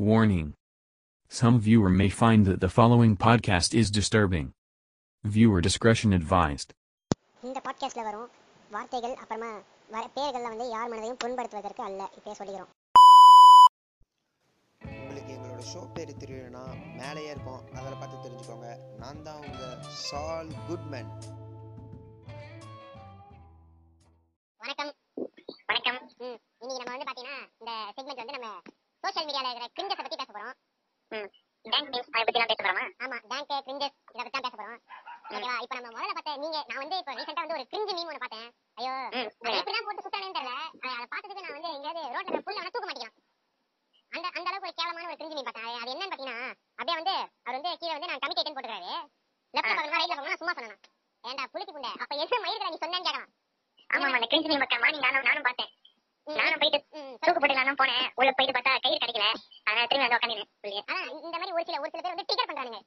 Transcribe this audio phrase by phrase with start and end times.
[0.00, 0.53] Warning.
[1.31, 4.47] Some viewer may find that the following podcast is disturbing.
[5.23, 6.69] Viewer discretion advised.
[7.43, 8.29] இந்த பாட்காஸ்ட்ல வரும்
[8.71, 9.51] வார்த்தைகள் அப்புறமா
[9.89, 12.71] வர பேர்கள்ல வந்து யார் மனதையும் புண்படுத்துவதற்கு அல்ல இப்பயே சொல்லிக்கிறோம்
[15.01, 16.63] உங்களுக்கு எங்களோட ஷோ பேர் தெரியலனா
[16.99, 18.69] மேலேயே இருக்கும் அதில் பார்த்து தெரிஞ்சுக்கோங்க
[19.01, 19.77] நான் தான் உங்கள்
[20.07, 21.11] சால் குட்மேன்
[24.61, 24.93] வணக்கம்
[25.69, 28.51] வணக்கம் ம் இன்னைக்கு நம்ம வந்து பாத்தீங்கன்னா இந்த செக்மெண்ட் வந்து நம்ம
[29.03, 30.55] சோஷியல் மீடியால இருக்கிற கிரிஞ்சஸ் பத்தி பேச போறோம்.
[31.65, 32.83] டேங்க் மீம்ஸ் அதை பத்தி பேச போறோமா?
[33.03, 34.79] ஆமா டேங்க் கிரிஞ்சஸ் இத பத்தி தான் பேச போறோம்.
[35.31, 35.55] ஓகேவா?
[35.63, 38.47] இப்போ நம்ம முதல்ல பார்த்த நீங்க நான் வந்து இப்போ ரீசெண்டா வந்து ஒரு கிரிஞ்சு மீம் ஒன்று பார்த்தேன்.
[38.79, 39.21] ஐயோ அது
[39.59, 40.53] எப்படி தான் போட்டு சுத்தானேன்னு தெரியல.
[40.87, 43.17] அதை பார்த்ததுக்கு நான் வந்து எங்கேயாவது ரோட்ல புல்ல வேணா தூக்க மாட்டேங்கிறான்
[44.11, 45.67] அந்த அந்த அளவுக்கு ஒரு கேவலமான ஒரு கிரிஞ்சு மீம் பார்த்தேன்.
[45.73, 46.47] அது- என்னன்னு பாத்தீங்கன்னா
[46.79, 48.91] அப்படியே வந்து அவர் வந்து கீழே வந்து நான் கமிட்டேட்னு போட்டுக்கிறாரு.
[49.53, 50.79] லெஃப்ட் பக்கம் ரைட்ல பக்கம் சும்மா சொன்னேன்.
[51.23, 53.29] ஏன்டா புளிக்கு புண்டை அப்ப என்ன மயிருக்கு நீ சொன்னேன்னு கேட்கலாம்.
[53.89, 55.60] ஆமா அந்த கிரிஞ்சு மக்கள் மாதிரி நானும் நானும் பார்த்தேன்.
[56.31, 56.79] நானும் போயிட்டு
[57.23, 58.05] தூக்கு போட்டுலாம்னு போனேன்.
[58.19, 59.27] உள்ள போயிட்டு பார்த்தா கயிறு கிடைக்கல.
[59.67, 62.79] அதனால திரும்பி வந்து உட்காந்து ஆனா இந்த மாதிரி ஒரு சில ஒரு சில பேர் வந்து ட்ரிகர் பண்றானுங்க.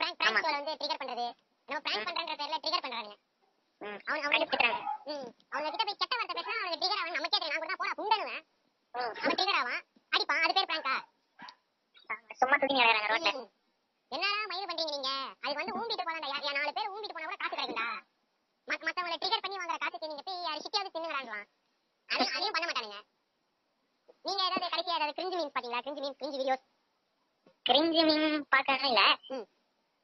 [0.00, 0.18] பிராங்க்.
[0.20, 1.26] பிராங்க் வந்து ட்ரிகர் பண்றது.
[1.68, 3.16] நம்ம பிராங்க் பண்றன்ற பேர்ல ட்ரிகர் பண்றானுங்க.
[4.08, 4.44] அவன் அவன்
[5.08, 7.92] ம் அவங்க கிட்ட போய் கெட்ட வார்த்தை பேசினா அவனுக்கு ட்ரிகர் ஆவான் நமக்கே தெரியும் நான் கூட போடா
[7.98, 8.42] புண்டனுவேன்
[8.94, 9.36] அவன்.
[9.36, 9.82] ட்ரிகர் ஆவான்.
[10.12, 10.42] அடிப்பான்.
[10.44, 10.96] அது பேர் பிராங்கா
[12.40, 13.30] சும்மா தூக்கி நடக்கிறாங்க ரோட்ல
[14.12, 15.10] என்னடா மயிர் பண்றீங்க நீங்க?
[15.36, 17.88] அதுக்கு வந்து ஊம்பிட்டு போனா யார் நாலு பேர் ஊம்பிட்டு போனா கூட காசு கிடைக்கும்டா.
[18.68, 21.46] மத்த மத்தவங்கள ட்ரிகர் பண்ணி வாங்குற காசுக்கு நீங்க போய் யாரு சிட்டியாவது தின்னுறாங்களாம்
[22.08, 22.98] அதையும் அதையும் பண்ண மாட்டானுங்க
[24.24, 25.80] நீங்க ஏதாவது கடைசியா ஏதாவது கிரிஞ்சு மீன்ஸ் பாத்தீங்களா?
[25.84, 26.64] Cringe memes cringe videos
[27.66, 29.02] cringe meme பார்க்கறதும் இல்ல.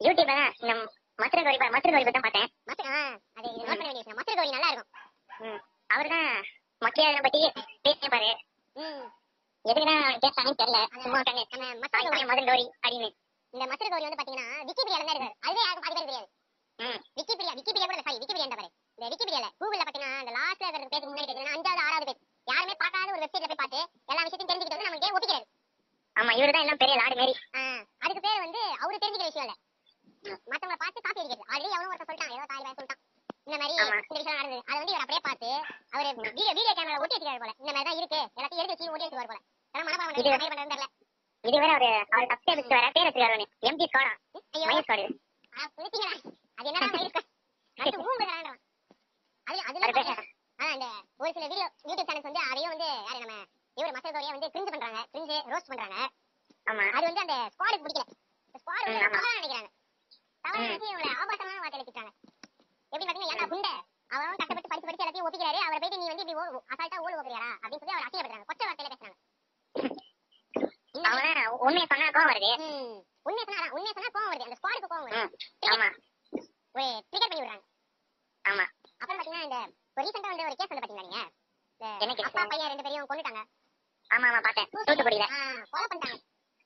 [0.01, 0.73] யூடியூப்ல தான் இந்த
[1.19, 2.49] மதுரை கௌரி மதுரை கௌரி தான் பார்த்தேன்.
[2.87, 2.97] ஆ
[3.37, 5.59] அது நோட் பண்ண வேண்டிய மஸ்டர் கௌரி நல்லா இருக்கும்.
[5.89, 6.29] அவர்தான்
[6.81, 7.39] மொக்கையாத பத்தி
[7.85, 8.31] பேசிப்பாரு
[8.75, 9.05] ம்.
[9.65, 10.79] எதுக்குதான் பேசுறாங்கன்னு தெரியல.
[10.95, 13.09] சும்மா நம்ம மஸ்டர் கௌரி மதுரை கௌரி அப்படின்னு.
[13.53, 15.35] இந்த மஸ்டர் கௌரி வந்து பாத்தீங்கன்னா விக்கிபீடியால தான் இருக்காரு.
[15.45, 16.29] அதுவே யாருக்கும் பாதி பேர் தெரியாது.
[17.17, 18.67] விக்கிபீடியா விக்கிபீடியா கூட சாரி விக்கிபீடியா பாரு
[18.97, 23.21] இந்த விக்கிபீடியால கூகுள்ல பாத்தீங்கன்னா இந்த லாஸ்ட்ல இருக்கிற பேஜ் முன்னாடி அஞ்சாவது ஆறாவது பேஜ் யாருமே பார்க்காத ஒரு
[23.23, 23.79] வெப்சைட்ல போய் பார்த்து
[24.09, 25.45] எல்லா விஷயத்தையும் தெரிஞ்சுக்கிட்டு வந்து நமக்கு ஒப்பிக்கிறாரு
[26.15, 27.33] ஆமா இவரு தான் எல்லாம் பெரிய லாடு மாரி.
[28.03, 29.55] அதுக்கு பேர் வந்து அவரு தெரிஞ்சுக்கிற விஷயம் இல்ல.
[30.51, 31.47] மத்தவங்கள பார்த்து காப்பி அடிக்கிறது.
[31.51, 33.01] ஆல்ரெடி அவனும் ஒருத்தர் சொல்லிட்டான் ஏதோ தாய் சொல்லிட்டான்.
[33.47, 33.73] இந்த மாதிரி.
[34.03, 34.61] இந்த விஷயம் நடந்தது.
[34.67, 35.49] அதை வந்து இவர் அப்படியே பார்த்து
[35.93, 37.53] அவர் வீடியோ வீடியோ கேமரா ஒட்டி வச்சிருக்காரு போல.
[37.61, 38.21] இந்த மாதிரி தான் இருக்கு.
[38.37, 39.41] எல்லாத்தையும் எடுத்து வச்சு ஒட்டி வச்சுருவார் போல.
[39.73, 40.23] அதெல்லாம் மனப்பாடம் பண்ணி
[40.69, 40.87] தெரியல.
[41.43, 43.35] இது வேற அவரு அவர் தப்பே வச்சு வர பேர் வச்சிருக்காரு
[43.69, 44.13] எம்டி ஸ்கோடா
[44.53, 44.65] ஐயோ.
[44.69, 45.05] மயஸ் ஸ்கோடு?
[46.57, 47.21] அது என்னடா மயிருக்கு?
[47.77, 48.59] அடுத்து ஊம்புகிறான்றான்.
[49.47, 50.15] அதுல அதுல
[50.59, 50.87] அது பேர் ஆ, இந்த
[51.19, 53.35] ஒரு சில வீடியோ யூடியூப் சேனல்ஸ் வந்து அதையும் வந்து யாரு நம்ம
[53.77, 54.99] இவர் மசல் கௌரியா வந்து கிரிஞ்சு பண்றாங்க.
[55.13, 55.97] கிரிஞ்சு ரோஸ்ட் பண்றாங்க.
[56.67, 56.83] ஆமா.
[56.95, 58.05] அது வந்து அந்த ஸ்குவாடுக்கு பிடிக்கல.
[58.55, 59.01] ஸ்குவாட் வந்து.
[59.07, 59.69] தவறா நினைக்கிறாங்க.
[60.43, 60.61] தவறா.
[60.63, 62.13] நினைச்சு இவங்களை ஆபாசமான வார்த்தையில திட்டுறாங்க.
[62.91, 63.73] எப்படி பாத்தீங்கன்னா ஏன்டா குண்டை?
[64.11, 66.41] அவன் கஷ்டப்பட்டு படிச்சு படிச்சு எல்லாத்தையும் ஒப்பிக்கிறாரு அவரை போயிட்டு நீ வந்து இப்படி
[66.73, 69.17] அசால்ட்டா ஓடு ஓடுறியாரா அப்படின்னு சொல்லி அவர் அசிங்கப்படுறாங்க கொச்ச வார்த்தையில பேசுறாங்க.
[71.05, 71.31] அவன்
[71.63, 72.51] உண்மையை சொன்னா கோவம் வருது.
[73.25, 74.47] உண்மையை சொன்னா உண்மையை சொன்னா கோவம் வருது.
[74.47, 75.23] அந்த ஸ்குவாடுக்கு கோவம் வருது.
[75.69, 75.87] ஆமா.
[77.05, 77.65] ட்ரிகர் பண்ணி விடுறாங்க.
[78.45, 78.65] ஆமா.
[78.99, 79.59] அப்புறம் பாத்தீங்கன்னா இந்த
[79.97, 81.21] ஒரு ரீசெண்டா வந்து ஒரு கேஸ் வந்து பாத்தீங்களா நீங்க?
[82.25, 83.41] அப்பா பையன் ரெண்டு பேரையும் கொண்டுட்டாங்க
[84.11, 85.25] ஆமா ஆமா பார்த்தேன் தூத்துக்குடியில
[85.71, 86.17] கொலை பண்ணிட்டாங்க.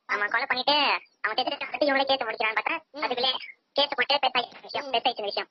[0.09, 0.75] ஆமா கொலை பண்ணிட்டு
[1.23, 2.75] அவன் பத்தி இவங்களே கேட்டு முடிக்கிறான்னு பார்த்தா.
[2.99, 3.31] அதுக்குள்ளே
[3.75, 5.49] கேட்டு போட்டு பெருசாயிடுச்சு விஷயம் பெருசாயிடுச்சு விஷயம்.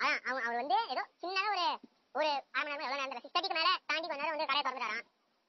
[0.00, 1.66] அதான் அவன் அவர் வந்து ஏதோ சின்னதா ஒரு
[2.14, 5.06] ஒரு அரை மணி நேரம் எவ்வளவு நேரம் சிக்ஸ் தேர்ட்டிக்கு மேல தாண்டி கொஞ்ச நேரம் வந்து கடையை திறந்துட்டாராம்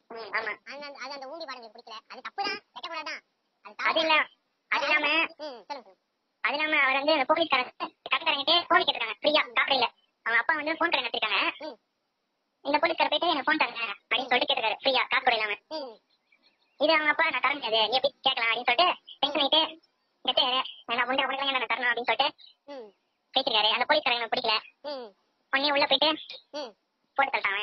[0.09, 0.51] ம், ஆமா.
[0.69, 1.97] அந்த அது அந்த ஊம்பி பாடங்களுக்கு பிடிக்கல.
[2.11, 3.21] அது தப்பு தான் குணம் தான்.
[3.83, 3.99] அது.
[4.01, 4.15] இல்ல.
[4.71, 5.07] அது இல்லாம
[5.69, 5.91] சொல்லுங்க
[6.43, 7.71] அது இல்லாம அவர் வந்து போலீஸ்காரங்க
[8.05, 10.00] கடைக்காரங்கிட்டே போன் கேட்டுருக்காங்க ஃப்ரீயா காப்பரையில அவங்க
[10.41, 11.39] அப்பா வந்து போன் கடை நடத்திருக்காங்க.
[12.65, 14.79] இந்த போலீஸ்கார போயிட்டு எனக்கு போன் தரங்க அப்படின்னு சொல்லிட்டு கேட்டுருக்காரு.
[14.81, 15.55] ஃப்ரீயா காசு கூட இல்லாம
[16.79, 18.87] இது அவங்க அப்பா நான் தர முடியாது நீ எப்படி கேட்கலாம் அப்படின்னு சொல்லிட்டு
[19.21, 19.61] டென்ஷன் ஆயிட்டு
[20.25, 20.43] கேட்டு
[20.89, 22.77] நான் உண்டு அவனுக்கு நான் தரணும் அப்படின்னு சொல்லிட்டு
[23.33, 24.55] பேசிருக்காரு அந்த போலீஸ்காரங்க எனக்கு பிடிக்கல.
[25.53, 26.09] உடனே உள்ள போயிட்டு
[27.17, 27.61] போட்டு தள்ளிட்டாங்க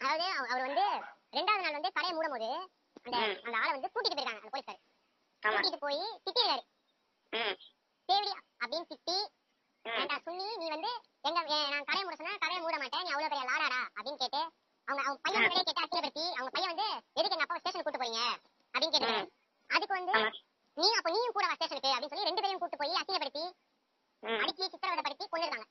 [0.00, 0.84] அதாவது அவ- அவர் வந்து
[1.32, 2.48] ரெண்டாவது நாள் வந்து கடையை மூடும் போது
[2.98, 3.16] அந்த.
[3.40, 4.80] அந்த ஆளை வந்து கூட்டிட்டு போயிருக்காங்க அந்த போலீஸ்கார்
[5.42, 6.64] கூட்டிட்டு போய் திட்டிருக்காரு
[7.32, 7.56] ம்.
[8.08, 9.16] தேவடி அப்படின்னு திட்டி
[9.84, 10.90] ஏன்டா சுண்ணி நீ வந்து
[11.24, 13.04] எங்க நான் கடையை மூட சொன்னா கடையை மூட மாட்டேன்.
[13.04, 14.40] நீ அவ்வளவு பெரிய லாடாடா அப்படின்னு கேட்டு
[14.88, 16.86] அவங்க அவங்க பையன் கேட்டு அசிங்கப்படுத்தி அவங்க பையன் வந்து
[17.18, 18.20] எதுக்கு எங்க அப்பா ஸ்டேஷன் கூட்டு போறீங்க?
[18.74, 19.12] அப்படின்னு கேட்டு
[19.70, 20.14] அதுக்கு வந்து
[20.76, 23.44] நீ அப்ப நீயும் கூட வா ஸ்டேஷனுக்கு அப்படின்னு சொல்லி ரெண்டு பேரும் கூட்டு போய் அசிங்கப்படுத்தி
[24.22, 24.38] ம்.
[24.42, 25.66] அடிச்சு சித்திரவதைப்படுத்தி கொண்டுருக்காங்க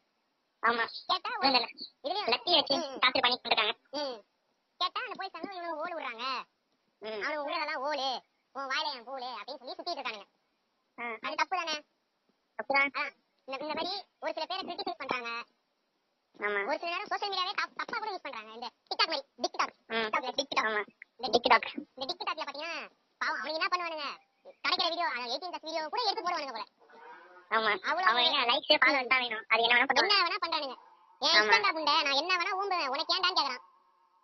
[0.64, 0.86] ஆமா.
[1.10, 1.60] கேட்டா ஒரு இந்த
[2.04, 4.18] இதுலயும் லத்தி வச்சு டாக்டர் பண்ணி கொடுத்தாங்க ம்.
[4.80, 6.26] கேட்டா அந்த வந்து இவங்க ஓடு விடுறாங்க.
[7.02, 8.10] அவனுக்கு உள்ளதெல்லாம் ஓடு.
[8.56, 10.28] உன் வாயில என் பூலு அப்படின்னு சொல்லி சுத்திட்டு இருக்கானுங்க.
[11.24, 11.76] அது தப்பு தானே?
[13.50, 15.30] இந்த மாதிரி ஒரு சில பேரை கிரிட்டிசைஸ் பண்றாங்க.
[16.38, 16.68] ஆமா.
[16.68, 18.54] ஒரு சில நேரம் சோஷியல் மீடியாவே தப்- தப்பா கூட யூஸ் பண்றாங்க.
[18.54, 20.86] இந்த டிக்டாக் மாதிரி டிக்டாக் டிக்டாக் ஆமா.
[21.16, 24.08] இந்த டிக் டாக் இந்த டிக்டாக்ல பாத்தீங்கன்னா பாவம் அவங்க என்ன பண்ணுவானுங்க?
[24.68, 26.64] கிடைக்கிற வீடியோ எயிட்டீன் பிளஸ் வீடியோ கூட எடுத்து போடுவானுங்க போல.
[27.50, 27.80] ஆமா.
[27.80, 29.46] அவ்வளவு அவங்க என்ன லைக்ஸ் ஃபாலோவர்ஸ் தான் வேணும்.
[29.48, 30.76] அது என்ன வேணா பண்ணுவாங்க என்ன வேணா பண்றானுங்க.
[31.20, 31.32] ஏன்.
[31.32, 33.62] இஷ்டம்டா புண்டை நான் என்ன வேணா ஊம்புவேன் உனக்கு ஏன்டான்னு கேக்குறான்?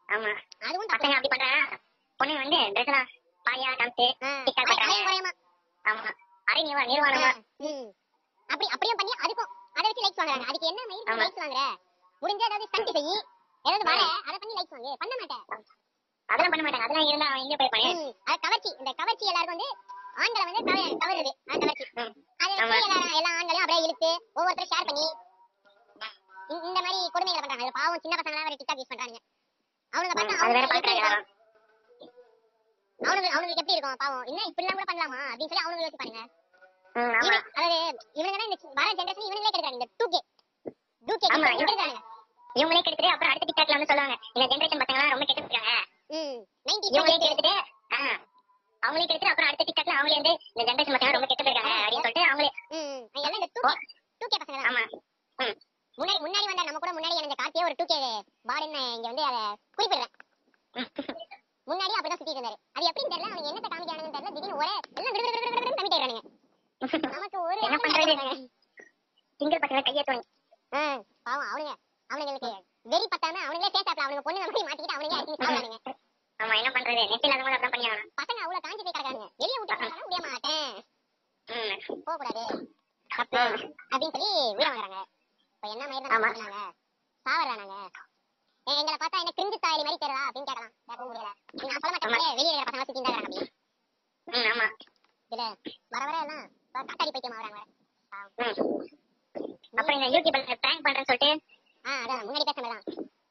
[0.08, 0.38] ஆமா.
[0.66, 1.80] அதுவும் பசங்க அப்படி பண்றாங்க.
[2.16, 3.08] பொண்ணு வந்து ட்ரெஸ் எல்லாம்
[3.46, 5.36] பாயா காமிச்சு அரை- பண்றாங்க.
[5.84, 6.12] ஆமா.
[6.46, 7.44] அரை நிர்வா- நிர்வாணமா.
[8.48, 10.46] அப்படி அப்படியும் பண்ணி அதுக்கும் அதை வச்சு லைக்ஸ் வாங்குறாங்க.
[10.46, 11.18] அதுக்கு என்ன ஆமா.
[11.18, 11.62] லைக்ஸ் வாங்குற?
[12.22, 13.24] முடிஞ்ச ஏதாவது ஸ்டண்ட் செய்.
[13.64, 14.94] ஏதாவது வர அதை பண்ணி லைக்ஸ் வாங்கு.
[14.98, 15.44] பண்ண மாட்டேன்.
[16.26, 16.82] அதெல்லாம் பண்ண மாட்டாங்க.
[16.82, 17.90] அதெல்லாம் இருந்தா அவன் எங்க போயிருப்பானே.
[17.94, 18.70] ம், அது கவர்ச்சி.
[18.78, 19.68] இந்த கவர்ச்சி எல்லாருக்கும் வந்து
[20.16, 21.86] ஆண்களை வந்து கவ- கவருது அது கவர்ச்சி.
[22.38, 25.08] அது எல்லா ஆண்களையும் அப்படியே இழுத்து ஒவ்வொருத்தரும் ஷேர் பண்ணி
[26.50, 27.72] இந்த- மாதிரி கொடுமைகளை பண்றாங்க.
[27.74, 28.00] பாவம்.
[28.02, 29.18] சின்ன பசங்க எல்லாம் டிக்டாக் யூஸ் பண்றாங்க
[29.96, 31.28] அவனுங்க பார்த்தா அவனுக்கு?
[33.00, 33.96] அவனுக்கு எப்படி இருக்கும்?
[33.98, 34.24] பாவம்.
[34.24, 35.20] என்ன இப்படி எல்லாம் கூட பண்ணலாமா?
[35.34, 36.30] அப்படின்னு சொல்லி ம், ஆமா இவன்
[36.96, 37.78] அதாவது
[38.16, 40.20] இவனுங்க தான் இந்த வர ஜெனரேஷன் இவனுங்களே கிடைக்கிறாங்க இந்த டூ கே
[41.08, 41.98] டூ கே ஆமா, கிடைக்கிறாங்க
[42.56, 45.74] இவங்களே அப்புறம் அடுத்த டிக்டாக்ல வந்து சொல்லுவாங்க இந்த ஜெனரேஷன் பசங்க ரொம்ப கெட்டு இருக்காங்க
[46.90, 47.54] இவங்களே கெடுத்துட்டு
[48.84, 51.44] அவங்களே கெடுத்துட்டு அப்புறம் அடுத்த டிக்டாக்ல அவங்களே வந்து இந்த ஜெனரேஷன் பசங்க ரொம்ப கெட்டு
[51.78, 52.52] அப்படின்னு சொல்லிட்டு அவங்களே
[53.18, 53.50] எல்லாம் இந்த
[54.22, 54.84] டூ கே பசங்க ஆமா
[55.98, 58.00] முன்னாடி முன்னாடி வந்த நம்ம கூட முன்னாடி இணைஞ்ச கார்த்தியே ஒரு டூ கே
[58.50, 59.42] பாடுன்னு இங்க வந்து அதை
[59.78, 60.14] குறிப்பிடுறேன்.
[61.68, 66.02] முன்னாடி அப்படிதான் சுத்திட்டு இருந்தாரு அது எப்படின்னு தெரியல அவனுக்கு என்னத்தை காமிக்கிறானுன்னு தெரியல திடீர்னு ஒரே எல்லாம் விடு
[66.08, 66.20] விடு
[66.86, 68.14] என்ன பண்றது?
[69.40, 70.22] சிங்கிள் பசங்க
[71.26, 71.74] பாவம் அவனுங்க
[72.10, 72.50] அவனுங்களுக்கு
[72.86, 75.94] வெறி பத்தாம அவனுங்களே சேத்தாப்ல அவனுங்க பொண்ணு மாதிரி மாட்டிக்கிட்டு அவனுங்களே அடிச்சு
[76.40, 77.02] ஆமா என்ன பண்றது?
[77.04, 77.74] நெட் இல்லாத மாதிரி அதான்
[78.20, 80.74] பசங்க அவ்வளவு காஞ்சி போய் கிடக்கானுங்க வெளியே விட்டு போனா முடிய மாட்டேன்.
[82.00, 82.44] போக கூடாது
[83.10, 83.40] அப்போ
[83.92, 85.00] அப்படின்னு சொல்லி உயிரை வாங்குறாங்க.
[85.54, 86.06] இப்ப என்ன மாதிரி.
[86.06, 86.60] தான் பண்ணாங்க
[87.26, 87.76] சாவறானாங்க.
[88.68, 92.38] எங்களை பார்த்தா என்ன கிரிஞ்சு தாயலி மாதிரி தெரியல அப்படின்னு கேட்கலாம் கேட்கவும் முடியல நீ நான் சொல்ல மாட்டேன்
[92.38, 93.40] வெளியே இருக்கிற பசங்க சுத்தி இருந்தாங்க அப்படி
[94.28, 94.68] ம் ஆமா.
[95.32, 95.44] இதுல
[95.94, 96.46] வர வர எல்லாம்
[96.76, 97.38] காத்தாடி பைத்தியம்
[98.38, 98.56] ம்.
[99.74, 101.30] அப்புறம் இந்த யூடியூப்ல பிராங்க் பண்றேன்னு சொல்லிட்டு
[101.86, 102.84] ஆ அதான் முன்னாடி பேசுனது தான்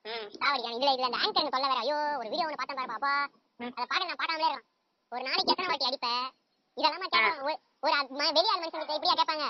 [0.04, 0.26] ம்.
[0.34, 3.12] சாவடிக்கான இதுல இதுல அந்த ஆங்கர் சொல்ல வேற ஐயோ ஒரு வீடியோ ஒன்று பார்த்தேன் பாரு பாப்பா
[3.60, 3.72] ம்.
[3.72, 4.68] அதை பாக்க நான் பார்க்காமலே இருக்கான்
[5.12, 6.08] ஒரு நாளைக்கு எத்தனை வாட்டி அடிப்ப?
[6.76, 7.40] இதெல்லாம் கேட்கலாம்
[7.84, 7.94] ஒரு
[8.30, 9.46] வெளியாள் மனுஷனுக்கு இப்படியா கேட்பாங்க.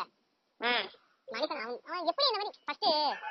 [1.29, 2.89] மனுஷன் அவன் அவன் எப்படி இந்த மாதிரி ஃபர்ஸ்ட்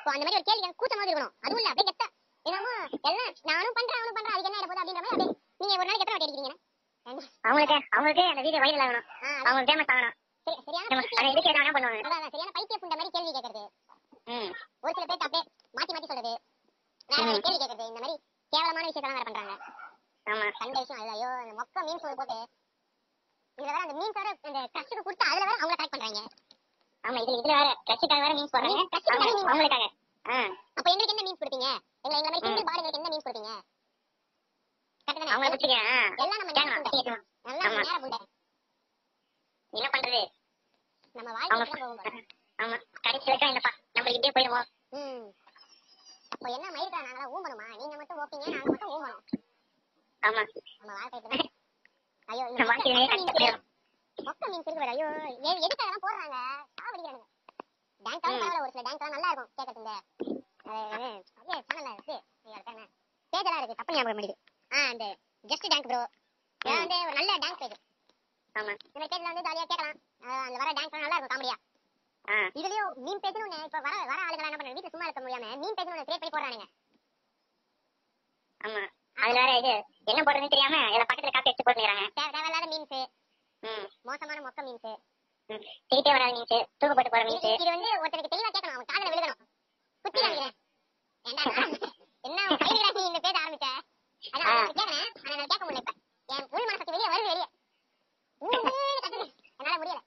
[0.08, 1.34] அந்த மாதிரி ஒரு கேள்வி எனக்கு கூச்சமா இருக்கணும்.
[1.44, 2.06] அதுவும் இல்ல அப்படியே கெத்த.
[2.46, 2.72] என்னமோ
[3.10, 5.30] எல்லாம் நானும் பண்றேன் அவனும் பண்றேன் அதுக்கு என்ன ஆயிட போகுது அப்படின்ற மாதிரி அப்படியே
[5.62, 6.54] நீங்க ஒரு நாளைக்கு எத்தனை வாட்டி அடிக்கிறீங்க?
[7.46, 9.08] அவங்களுக்கு அவங்களுக்கு அந்த வீடியோ வைரல் ஆகணும்.
[9.16, 9.48] ஆ, அதான்.
[9.50, 10.16] அவங்க ஃபேமஸ் ஆகணும்.
[10.74, 11.02] சரியான
[12.52, 13.64] பைத்திய புண்ட மாதிரி கேள்வி கேட்கறது.
[14.84, 15.44] ஒரு சில பேர் அப்படியே
[15.74, 16.34] மாத்தி மாத்தி சொல்றது.
[17.10, 17.44] வேற வேற ம்.
[17.46, 17.86] கேள்வி கேட்கறது.
[17.90, 18.16] இந்த மாதிரி
[18.54, 19.54] கேவலமான விஷயத்தெல்லாம் வேற பண்றாங்க.
[20.26, 20.46] ஆமா.
[20.60, 22.38] கண்ட விஷயம் அதுல ஐயோ இந்த மொக்க மீன்ஸ் போட்டு
[23.58, 26.22] இதுல வேற அந்த மீன்ஸ் வேற இந்த ட்ரஸ்ட்டுக்கு கொடுத்து அதுல வேற அவங்கள கரெக்ட் பண்றாங்க.
[27.04, 28.84] ஆமா இதுல இதுல வேற கட்சிக்காக வேற மீன்ஸ் போடுறாங்க.
[29.46, 29.88] அவங்களுக்காக.
[30.78, 31.70] அப்ப எங்களுக்கு என்ன மீன்ஸ் கொடுப்பீங்க
[32.04, 33.54] எங்களை எங்களை மாதிரி சிங்கிள் பாடுங்களுக்கு என்ன மீன்ஸ் கொடுப்பீங்க
[35.08, 35.98] கரெக்ட் அவங்கள தானே பிடிச்சிக்க ஆ.
[36.22, 37.24] எல்லாம் நம்ம நேர கேட்கணும், புண்டை கேட்கணும்.
[37.46, 37.88] நல்லா நம்ம ஆமா.
[37.88, 38.20] நேர புண்டை
[39.74, 40.22] என்ன பண்றது?
[41.16, 42.26] நம்ம வாழ்க்கை.
[42.60, 43.62] ஆமா கடைசி வரைக்கும் இந்த
[43.94, 44.68] நம்மளுக்கு இப்படியே போயிடுவோம்.
[44.92, 45.26] ம்.
[46.30, 47.66] அப்போ என்ன மயிர்கா நாங்களா ஊம்பணுமா?
[47.78, 49.22] நீங்க மட்டும் ஓப்பீங்க நாங்க மட்டும் ஊம்பணும்.
[50.24, 50.42] ஆமா.
[50.80, 51.40] நம்ம வாழ்க்கை.
[52.30, 53.64] ஐயோ இந்த நம்ம வாழ்க்கையிலே கஷ்டம்.
[54.18, 54.94] மொக்க மீன்ஸ் இருக்கு பாரு.
[54.94, 55.08] ஐயோ
[55.44, 56.38] எ- எதுக்கு அதெல்லாம் போடுறாங்க?
[56.76, 57.28] சாவடிக்கிறானுங்க
[58.02, 58.24] டான்ஸ்.
[58.24, 59.94] பரவாயில்ல ஒரு சில டான்ஸ் நல்லா இருக்கும் கேட்கறது இந்த
[60.66, 61.06] அது,
[61.38, 62.16] அப்படியே சேனல்ல இருக்கு.
[62.44, 62.88] ஐயோ, அது என்ன?
[63.34, 64.36] பேஜ் எல்லாம் இருக்கு தப்பு ஞாபகம் பண்ணிடு
[64.74, 65.06] ஆ அந்த
[65.48, 66.02] ஜஸ்ட் டான்ஸ் ப்ரோ.
[66.62, 67.78] வந்து ஒரு நல்ல டான்ஸ் பேஜ்
[68.56, 68.74] ஆமா.
[68.88, 69.98] இந்த பேஜ்ல வந்து ஜாலியா கேட்கலாம்.
[70.24, 71.56] அஹ் அந்த வர டான்ஸ் நல்லா இருக்கும் காமெடியா
[72.26, 72.36] ஆ.
[72.60, 74.84] இதுலயும் மீன் பேஜ்னு ஒண்ணு இப்ப வர வர ஆளுங்க என்ன பண்றாங்க?
[74.88, 76.68] சும்மா இருக்க முடியாம மீன் பேஜ்னு ஒண்ணு கிரியேட் பண்ணி போடுறானுங்க.
[78.62, 78.84] ஆமா.
[79.18, 79.72] அதுல வேற இது
[80.08, 82.96] என்ன போடுறதுன்னு தெரியாம இதுல பக்கத்துல காப்பி அடிச்சு போட்டுக்கிறாங்க தேவை தேவையில்லாத மீன்ஸ்
[84.08, 84.88] மோசமான மொக்க மீன்ஸ்
[85.90, 89.42] சிரிப்பே வராத மீன்ஸ் தூக்கு போட்டு போற மீன்ஸ் இது வந்து ஒருத்தருக்கு தெளிவா கேட்கணும் அவன் காதுல விழுகணும்.
[90.06, 90.22] குத்தி
[92.24, 92.40] என்ன
[93.08, 93.68] இந்த பேச ஆரம்பிச்ச?
[94.24, 94.48] அதான்.
[94.50, 95.94] அவனுக்கு கேட்கறேன் ஆனா நான் கேட்க முடியல இப்ப
[96.30, 97.48] என் உள் மனசுக்கு வெளியே வருது வெளியே
[98.42, 98.60] ஊன்னு
[99.04, 99.26] கத்துது.
[99.60, 100.00] என்னால முடியல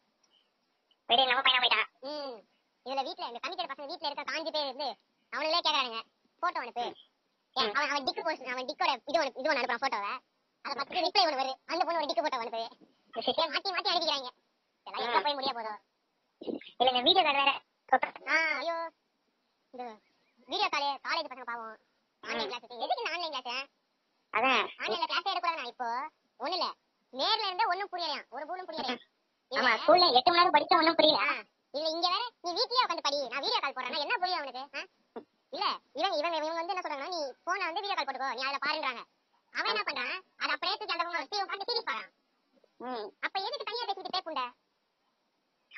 [1.08, 2.38] வெளியே நம்ம பையனா போயிட்டான் ம்
[2.86, 4.88] இதுல வீட்ல இந்த கமிட்டட் பசங்க வீட்ல இருக்க காஞ்சி பேர் இருந்து
[5.32, 6.00] அவங்களே கேக்குறானுங்க
[6.42, 6.86] போட்டோ அனுப்பு
[7.56, 10.12] ஏன், அவன் அவன் டிக்கு போஸ்ட் அவன் டிக்கோட இது ஒன்று இது ஒன்று அனுப்புறான் போட்டோவை
[10.64, 12.66] அதை பார்த்துட்டு ரிப்ளை ஒன்று வருது அந்த பொண்ணு ஒரு டிக்கு போட்டோ அனுப்புது
[13.96, 14.30] அனுப்பிக்கிறாங்க
[14.86, 15.80] இதெல்லாம் எங்க போய் முடிய போதும்
[16.78, 17.52] இல்ல இந்த வீடியோ வேற வேற
[18.58, 18.76] ஐயோ.
[19.74, 19.84] இந்த
[20.48, 21.76] வீடியோ காலே காலேஜ் பசங்க பாவம்.
[22.22, 23.68] ஆன்லைன் கிளாஸ் எதுக்கு இந்த ஆன்லைன் கிளாஸ்
[24.32, 24.64] அதான்.
[24.80, 25.88] ஆன்லைன்ல கிளாஸ் எடுக்கூடாது இப்போ?
[26.40, 26.66] ஒண்ணு இல்ல
[27.12, 29.02] நேர்ல இருந்தே ஒண்ணும் புரியலையாம் ஒரு பூலும் புரியலையாம்
[29.52, 31.18] ஆமா ஸ்கூல்ல எட்டு மணி நேரம் படிச்சா ஒண்ணும் புரியல.
[31.24, 31.34] ஆ,
[31.74, 33.18] இதுல இங்க வேற நீ வீட்லயே உட்காந்து படி.
[33.24, 34.62] நான் வீடியோ கால் போடுறேன்னா என்ன புரியும் அவனுக்கு?
[35.52, 38.30] இல்ல இவங்க இவங்க இவங்க வந்து என்ன சொல்றாங்கன்னா நீ போனை வந்து வீடியோ கால் போட்டுக்கோ.
[38.32, 39.02] நீ அதுல பாருன்றாங்க.
[39.52, 40.14] அவன் என்ன பண்றான்?
[40.40, 42.12] அதை அப்படியே தூக்கி அந்த உட்காந்து சீரிஸ் பாறான்
[44.26, 44.44] பேப்புண்ட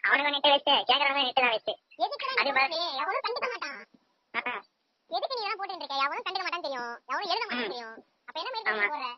[0.05, 1.73] அவனுக்கு நெட்டு வச்சு கேக்குறவங்க நெட்டு தான் வச்சு.
[1.97, 4.63] எதுக்கு அது தான் பா- எவனும் கண்டுக்க மாட்டான்?
[5.11, 6.05] எதுக்கு நீ இதெல்லாம் போட்டுட்டு இருக்க?
[6.05, 6.93] எவனும் கண்டுக்க மாட்டான்னு தெரியும்.
[7.09, 7.97] எவனும் எழுத மாட்டான்னு தெரியும்.
[8.27, 8.87] அப்ப என்ன மாதிரி ஆமா.
[8.93, 9.09] போடுற?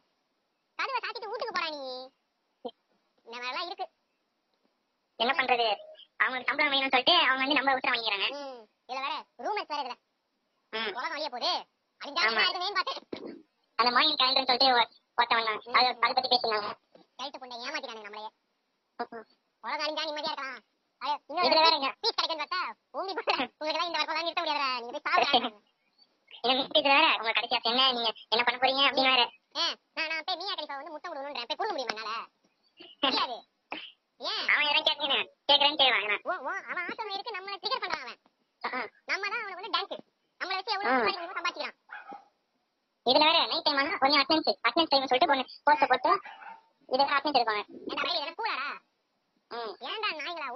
[0.78, 1.82] கதவை சாத்திட்டு வீட்டுக்கு போறா நீ.
[3.26, 3.86] இந்த மாதிரிலாம் இருக்கு.
[5.20, 5.68] என்ன பண்றது?
[6.20, 8.26] அவங்களுக்கு சம்பளம் வேணும்னு சொல்லிட்டு அவங்க வந்து நம்ம விட்டு வாங்கிக்கிறாங்க.
[8.88, 9.96] இதுல வேற ரூம்மேட்ஸ் வேற இதுல.
[10.90, 11.52] உலகம் வழிய போகுது.
[13.78, 16.70] அந்த மாயின் கேலண்டர்னு சொல்லிட்டு ஒ- ஒருத்தவன் தான் அதை பத்தி பேசினாங்க.
[17.16, 18.30] கழுத்து பொண்ணை ஏமாத்திட்டானுங்க நம்மளையே.
[19.00, 19.26] உலகம்
[19.84, 20.60] அழிஞ்சா நிம்மதியா இருக்கலாம்.
[21.02, 22.60] அது இன்னொரு இதுல வேற இங்க பீஸ் கிடைக்குன்னு பார்த்தா
[22.96, 25.48] ஊம்பி போற உங்களுக்கு இந்த வரப்பெல்லாம் நிறுத்த முடியாதுடா நீங்க போய் சாப்பிடுறாங்க
[26.44, 27.86] இந்த மிஸ்டேக் வேற உங்க கடைசியா என்ன?
[27.96, 29.24] நீங்க என்ன பண்ண போறீங்க அப்படின்னு வேற.
[29.96, 32.12] நான் நான் போய் மீயா கடிப்பா வந்து முட்டை விடணுன்றேன் போய் கொடுக்க முடியுமா என்னால?
[33.04, 33.36] முடியாது
[34.20, 37.36] ஏன் அவன் எதனா கேட்கிறேன் கேட்கறேன்னு கேட்கறாங்க ஓ ஓ அவன் ஆசை இருக்கு.
[37.36, 38.20] நம்மள ட்ரிகர் பண்றான் அவன்.
[39.10, 39.96] நம்ம தான் அவனுக்கு வந்து டேங்க்
[40.40, 41.76] நம்மள வச்சு எவ்வளவு சம்பாதிக்கிறான்.
[43.06, 46.12] இதுல வேற நைட் டைம் ஆனா கொஞ்சம் அட்டென்ஸ் அட்டென்ஸ் டைம் சொல்லிட்டு ஒன்று போஸ்ட் போட்டு
[46.88, 47.62] இதுக்கு அட்டென்ஸ் எடுப்பாங்க.
[47.90, 48.68] ஏன்டா வயிறு என்ன கூடாடா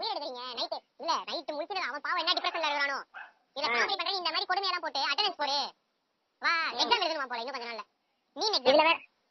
[0.04, 2.98] உயிர் எடுக்கிறீங்க நைட்டு இல்ல நைட்டு முடிச்சிட்டு அவன் பாவம் என்ன டிப்ரெஷன்ல இருக்கிறானோ
[3.58, 3.64] இத.
[3.66, 5.58] காமெடி பண்ற இந்த மாதிரி கொடுமையெல்லாம் போட்டு அட்டெண்டன்ஸ் போடு.
[6.42, 7.84] வா எக்ஸாம் எழுதணுமா போல இன்னும் கொஞ்ச நாள்ல?
[8.36, 8.84] நீ இதுல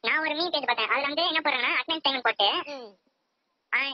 [0.03, 0.91] நான் ஒரு மீன் பேஜ் பார்த்தேன்.
[0.93, 2.47] அதுல வந்து என்ன போடுறாங்கன்னா அட்டென்ஸ் டைம் போட்டு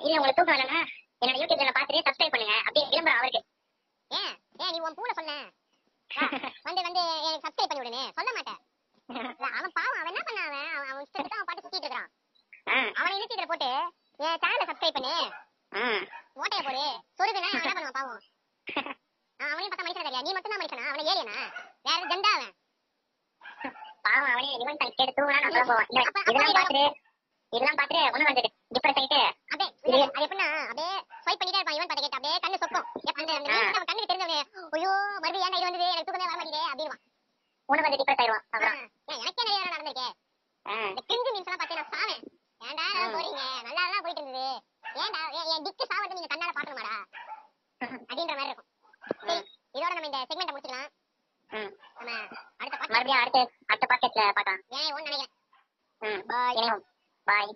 [0.05, 0.79] இல்ல உங்களுக்கு தூக்கம் வரலன்னா
[1.21, 2.55] என்னோட யூடியூப் சேனல் பார்த்துட்டு சப்ஸ்கிரைப் பண்ணுங்க.
[2.65, 3.41] அப்படியே விளம்பரம் அவருக்கு.
[4.11, 4.33] ஏன்?
[4.63, 5.37] ஏன் நீ உன் பூல வா,
[6.67, 8.03] வந்து வந்து எனக்கு சப்ஸ்கிரைப் பண்ணி விடுன்னு.
[8.17, 8.59] சொல்ல மாட்டேன்.
[9.57, 10.71] அவன் பாவம் அவன் என்ன பண்ண அவன்?
[10.89, 12.09] அவன் இஷ்டத்துக்கு அவன் பாட்டு சுத்திட்டு இருக்கான்
[12.99, 13.69] அவனை இழுத்து போட்டு
[14.19, 15.13] என் சேனலை சப்ஸ்கிரைப் பண்ணு.
[15.71, 16.83] ஓட்டைய போடு.
[17.19, 18.21] சொருகுனா அவன் என்ன பண்ணுவான் பாவம்?
[19.39, 21.35] அவன் அவனையும் பார்த்தா மனுஷன் நீ மட்டும் தான் மனுஷனா அவனை ஏலியனா?
[21.85, 22.53] வேற ஜெண்டா அவன்?
[24.05, 25.87] பாவம் அவனே ரிவன் டைம் கேட்டு தூங்கினா நான் சொல்ல போவேன்.
[25.89, 27.07] இந்த- அப்ப- அப்ப இதெல்லாம் இதெல்லாம் பார்த்துட்டு
[27.53, 29.19] இதெல்லாம் பார்த்துட்டு ஒண்ணு வந்துட்டு டிப்ரெஸ் ஆயிட்டு
[29.51, 31.77] அப்படியே இல்ல, அது எப்படின்னா அப்படியே ஸ்வைப் பண்ணிட்டே இருப்பான்.
[31.77, 34.39] இவன் பத்த அப்படியே கண்ணு சொக்கும் அந்த அந்த அவன் கண்ணுக்கு தெரிஞ்சவனே
[34.75, 35.87] ஐயோ மறுபடியும் ஏன்டா இது வந்தது?
[35.89, 37.01] எனக்கு தூக்கமே வர மாட்டேங்குதே அப்படின்வான்
[37.69, 38.43] ஒண்ணு வந்து டிப்ரெஸ் ஆயிடுவான்.
[38.45, 40.07] ஆ, அப்புறம் ஏன் எனக்கே நிறைய தடவை நடந்திருக்கே.
[40.65, 42.23] ஆ, இந்த கிரிஞ்சு மீன்ஸ் எல்லாம் பார்த்து நான் சாவேன்.
[42.61, 44.47] ஏன்டா போறீங்க நல்லா தான் போயிட்டு இருந்தது
[44.99, 45.21] ஏன்டா
[45.59, 46.93] என் டிக்கு சாவறது நீங்க கண்ணால பாக்கணுமாடா?
[48.09, 48.69] அப்படின்ற மாதிரி இருக்கும்.
[49.23, 49.41] சரி
[49.75, 50.91] இதோட நம்ம இந்த செக்மெண்ட் முடிச்சுக்கலாம்.
[51.97, 52.11] நம்ம
[52.61, 53.39] அடுத்த மறுபடியும் அடுத்த
[53.71, 54.61] அடுத்த பாக்கெட்ல பார்க்கலாம்.
[54.77, 56.23] ஏன் ஒன்னு நினைக்கிறேன்.
[56.31, 56.61] பாய்
[57.27, 57.51] பாய்